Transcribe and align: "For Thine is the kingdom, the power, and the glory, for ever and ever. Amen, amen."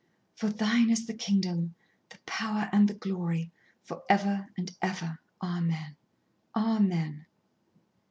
"For 0.35 0.49
Thine 0.49 0.89
is 0.89 1.05
the 1.05 1.13
kingdom, 1.13 1.75
the 2.09 2.17
power, 2.25 2.69
and 2.71 2.87
the 2.87 2.95
glory, 2.95 3.51
for 3.83 4.01
ever 4.09 4.47
and 4.57 4.75
ever. 4.81 5.19
Amen, 5.43 5.95
amen." 6.55 7.27